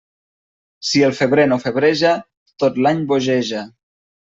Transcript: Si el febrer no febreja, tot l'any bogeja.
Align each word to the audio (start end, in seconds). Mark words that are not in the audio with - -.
Si 0.91 1.03
el 1.09 1.13
febrer 1.17 1.45
no 1.51 1.59
febreja, 1.67 2.15
tot 2.65 2.83
l'any 2.87 3.07
bogeja. 3.13 3.65